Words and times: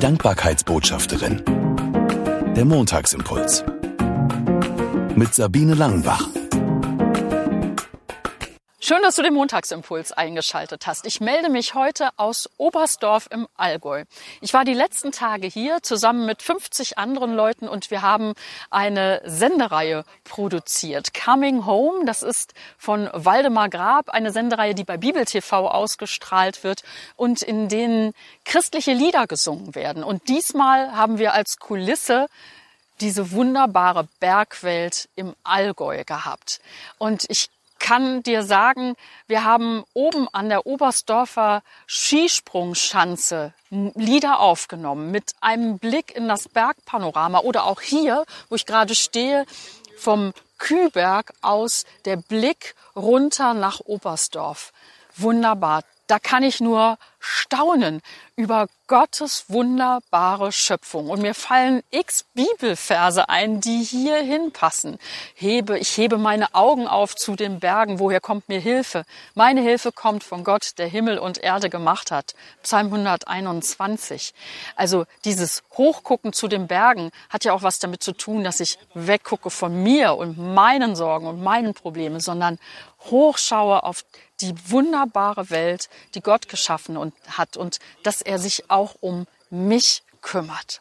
Dankbarkeitsbotschafterin. 0.00 1.42
Der 2.56 2.64
Montagsimpuls. 2.64 3.62
Mit 5.14 5.34
Sabine 5.34 5.74
Langenbach. 5.74 6.29
Schön, 8.90 9.02
dass 9.04 9.14
du 9.14 9.22
den 9.22 9.34
Montagsimpuls 9.34 10.10
eingeschaltet 10.10 10.88
hast. 10.88 11.06
Ich 11.06 11.20
melde 11.20 11.48
mich 11.48 11.74
heute 11.74 12.08
aus 12.16 12.50
Oberstdorf 12.56 13.28
im 13.30 13.46
Allgäu. 13.56 14.02
Ich 14.40 14.52
war 14.52 14.64
die 14.64 14.74
letzten 14.74 15.12
Tage 15.12 15.46
hier 15.46 15.80
zusammen 15.80 16.26
mit 16.26 16.42
50 16.42 16.98
anderen 16.98 17.32
Leuten 17.32 17.68
und 17.68 17.92
wir 17.92 18.02
haben 18.02 18.34
eine 18.68 19.22
Sendereihe 19.24 20.04
produziert. 20.24 21.14
Coming 21.14 21.66
Home, 21.66 22.04
das 22.04 22.24
ist 22.24 22.52
von 22.78 23.08
Waldemar 23.12 23.68
Grab, 23.68 24.08
eine 24.08 24.32
Sendereihe, 24.32 24.74
die 24.74 24.82
bei 24.82 24.96
Bibel 24.96 25.24
TV 25.24 25.68
ausgestrahlt 25.68 26.64
wird 26.64 26.82
und 27.14 27.42
in 27.42 27.68
denen 27.68 28.12
christliche 28.44 28.92
Lieder 28.92 29.28
gesungen 29.28 29.76
werden. 29.76 30.02
Und 30.02 30.26
diesmal 30.26 30.96
haben 30.96 31.20
wir 31.20 31.32
als 31.32 31.58
Kulisse 31.58 32.26
diese 33.00 33.30
wunderbare 33.30 34.08
Bergwelt 34.18 35.08
im 35.14 35.36
Allgäu 35.44 36.02
gehabt. 36.02 36.60
Und 36.98 37.24
ich 37.28 37.50
kann 37.80 38.22
dir 38.22 38.44
sagen, 38.44 38.94
wir 39.26 39.42
haben 39.42 39.82
oben 39.94 40.28
an 40.32 40.48
der 40.48 40.66
Oberstdorfer 40.66 41.62
Skisprungschanze 41.88 43.52
Lieder 43.70 44.38
aufgenommen 44.38 45.10
mit 45.10 45.32
einem 45.40 45.78
Blick 45.78 46.14
in 46.14 46.28
das 46.28 46.48
Bergpanorama 46.48 47.40
oder 47.40 47.64
auch 47.64 47.80
hier, 47.80 48.24
wo 48.48 48.54
ich 48.54 48.66
gerade 48.66 48.94
stehe, 48.94 49.46
vom 49.96 50.32
Kühlberg 50.58 51.32
aus 51.40 51.84
der 52.04 52.16
Blick 52.16 52.74
runter 52.94 53.54
nach 53.54 53.80
Oberstdorf. 53.80 54.72
Wunderbar. 55.16 55.82
Da 56.06 56.18
kann 56.18 56.42
ich 56.42 56.60
nur 56.60 56.98
staunen 57.20 58.00
über 58.34 58.66
Gottes 58.88 59.44
wunderbare 59.48 60.50
Schöpfung. 60.50 61.10
Und 61.10 61.22
mir 61.22 61.34
fallen 61.34 61.82
x 61.90 62.24
Bibelverse 62.34 63.28
ein, 63.28 63.60
die 63.60 63.84
hier 63.84 64.16
hinpassen. 64.16 64.98
Hebe, 65.34 65.78
ich 65.78 65.96
hebe 65.96 66.18
meine 66.18 66.54
Augen 66.54 66.88
auf 66.88 67.14
zu 67.14 67.36
den 67.36 67.60
Bergen. 67.60 68.00
Woher 68.00 68.20
kommt 68.20 68.48
mir 68.48 68.58
Hilfe? 68.58 69.04
Meine 69.34 69.60
Hilfe 69.60 69.92
kommt 69.92 70.24
von 70.24 70.42
Gott, 70.42 70.72
der 70.78 70.88
Himmel 70.88 71.18
und 71.18 71.38
Erde 71.38 71.70
gemacht 71.70 72.10
hat. 72.10 72.34
Psalm 72.62 72.86
121. 72.86 74.34
Also 74.74 75.04
dieses 75.24 75.62
Hochgucken 75.76 76.32
zu 76.32 76.48
den 76.48 76.66
Bergen 76.66 77.10
hat 77.28 77.44
ja 77.44 77.52
auch 77.52 77.62
was 77.62 77.78
damit 77.78 78.02
zu 78.02 78.12
tun, 78.12 78.42
dass 78.42 78.58
ich 78.58 78.78
weggucke 78.94 79.50
von 79.50 79.82
mir 79.82 80.16
und 80.16 80.36
meinen 80.36 80.96
Sorgen 80.96 81.26
und 81.26 81.40
meinen 81.42 81.74
Problemen, 81.74 82.18
sondern 82.18 82.58
hochschaue 83.02 83.82
auf 83.84 84.04
die 84.40 84.54
wunderbare 84.70 85.50
Welt, 85.50 85.88
die 86.14 86.20
Gott 86.20 86.48
geschaffen 86.48 86.96
und 86.96 87.09
hat 87.28 87.56
und 87.56 87.78
dass 88.02 88.22
er 88.22 88.38
sich 88.38 88.70
auch 88.70 88.96
um 89.00 89.26
mich 89.50 90.02
kümmert. 90.22 90.80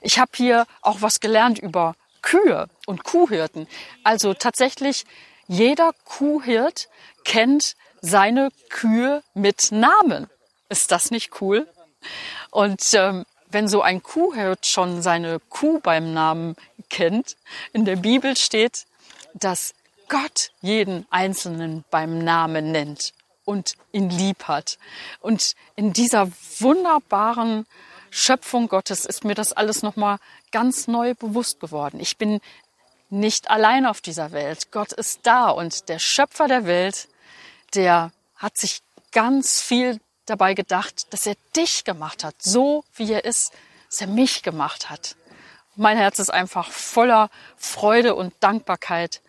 Ich 0.00 0.18
habe 0.18 0.32
hier 0.34 0.66
auch 0.80 1.00
was 1.00 1.20
gelernt 1.20 1.58
über 1.58 1.94
Kühe 2.20 2.68
und 2.86 3.04
Kuhhirten. 3.04 3.66
Also 4.04 4.34
tatsächlich 4.34 5.04
jeder 5.48 5.92
Kuhhirt 6.04 6.88
kennt 7.24 7.74
seine 8.00 8.50
Kühe 8.68 9.22
mit 9.34 9.72
Namen. 9.72 10.28
Ist 10.68 10.90
das 10.90 11.10
nicht 11.10 11.40
cool? 11.40 11.68
Und 12.50 12.82
ähm, 12.94 13.24
wenn 13.50 13.68
so 13.68 13.82
ein 13.82 14.02
Kuhhirt 14.02 14.66
schon 14.66 15.02
seine 15.02 15.40
Kuh 15.50 15.80
beim 15.80 16.12
Namen 16.14 16.56
kennt, 16.88 17.36
in 17.72 17.84
der 17.84 17.96
Bibel 17.96 18.36
steht, 18.36 18.86
dass 19.34 19.74
Gott 20.08 20.50
jeden 20.60 21.06
Einzelnen 21.10 21.84
beim 21.90 22.18
Namen 22.18 22.72
nennt 22.72 23.12
und 23.44 23.74
ihn 23.92 24.10
lieb 24.10 24.44
hat. 24.44 24.78
Und 25.20 25.54
in 25.76 25.92
dieser 25.92 26.30
wunderbaren 26.58 27.66
Schöpfung 28.10 28.68
Gottes 28.68 29.04
ist 29.06 29.24
mir 29.24 29.34
das 29.34 29.52
alles 29.52 29.82
nochmal 29.82 30.18
ganz 30.50 30.86
neu 30.86 31.14
bewusst 31.14 31.60
geworden. 31.60 31.98
Ich 31.98 32.18
bin 32.18 32.40
nicht 33.08 33.50
allein 33.50 33.86
auf 33.86 34.00
dieser 34.00 34.32
Welt. 34.32 34.70
Gott 34.70 34.92
ist 34.92 35.20
da 35.24 35.48
und 35.48 35.88
der 35.88 35.98
Schöpfer 35.98 36.48
der 36.48 36.66
Welt, 36.66 37.08
der 37.74 38.12
hat 38.36 38.56
sich 38.56 38.82
ganz 39.12 39.60
viel 39.60 40.00
dabei 40.26 40.54
gedacht, 40.54 41.12
dass 41.12 41.26
er 41.26 41.36
dich 41.56 41.84
gemacht 41.84 42.24
hat, 42.24 42.34
so 42.38 42.84
wie 42.94 43.12
er 43.12 43.24
ist, 43.24 43.52
dass 43.88 44.00
er 44.00 44.06
mich 44.06 44.42
gemacht 44.42 44.90
hat. 44.90 45.16
Mein 45.74 45.96
Herz 45.96 46.18
ist 46.18 46.30
einfach 46.30 46.70
voller 46.70 47.30
Freude 47.56 48.14
und 48.14 48.34
Dankbarkeit, 48.40 49.20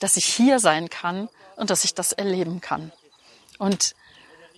dass 0.00 0.16
ich 0.16 0.26
hier 0.26 0.58
sein 0.58 0.90
kann 0.90 1.28
und 1.56 1.70
dass 1.70 1.84
ich 1.84 1.94
das 1.94 2.12
erleben 2.12 2.60
kann. 2.60 2.92
Und 3.58 3.94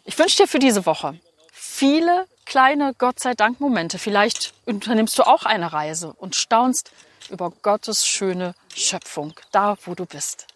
ich 0.04 0.18
wünsche 0.18 0.38
dir 0.38 0.46
für 0.46 0.58
diese 0.58 0.86
Woche 0.86 1.18
viele 1.52 2.26
kleine 2.46 2.94
Gott 2.98 3.20
sei 3.20 3.34
Dank 3.34 3.60
Momente. 3.60 3.98
Vielleicht 3.98 4.54
unternimmst 4.66 5.18
du 5.18 5.22
auch 5.22 5.44
eine 5.44 5.72
Reise 5.72 6.12
und 6.14 6.34
staunst 6.36 6.90
über 7.30 7.52
Gottes 7.62 8.06
schöne 8.06 8.54
Schöpfung, 8.74 9.34
da 9.52 9.76
wo 9.84 9.94
du 9.94 10.06
bist. 10.06 10.46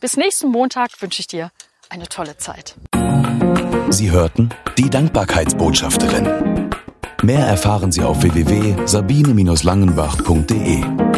Bis 0.00 0.16
nächsten 0.16 0.48
Montag 0.48 0.90
wünsche 1.00 1.20
ich 1.20 1.26
dir 1.26 1.50
eine 1.88 2.08
tolle 2.08 2.36
Zeit. 2.36 2.76
Sie 3.90 4.10
hörten 4.10 4.50
die 4.78 4.88
Dankbarkeitsbotschafterin. 4.88 6.70
Mehr 7.22 7.46
erfahren 7.46 7.92
Sie 7.92 8.02
auf 8.02 8.22
www.sabine-langenbach.de. 8.22 11.11